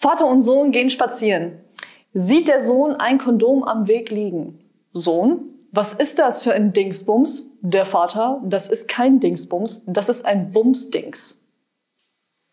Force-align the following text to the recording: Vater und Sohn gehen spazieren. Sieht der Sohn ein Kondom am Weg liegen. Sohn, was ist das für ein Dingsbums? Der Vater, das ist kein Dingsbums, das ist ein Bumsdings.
Vater 0.00 0.26
und 0.26 0.40
Sohn 0.40 0.70
gehen 0.72 0.88
spazieren. 0.88 1.60
Sieht 2.14 2.48
der 2.48 2.62
Sohn 2.62 2.94
ein 2.94 3.18
Kondom 3.18 3.62
am 3.62 3.86
Weg 3.86 4.10
liegen. 4.10 4.58
Sohn, 4.92 5.50
was 5.72 5.92
ist 5.92 6.18
das 6.18 6.42
für 6.42 6.54
ein 6.54 6.72
Dingsbums? 6.72 7.52
Der 7.60 7.84
Vater, 7.84 8.40
das 8.42 8.68
ist 8.68 8.88
kein 8.88 9.20
Dingsbums, 9.20 9.84
das 9.86 10.08
ist 10.08 10.24
ein 10.24 10.52
Bumsdings. 10.52 11.39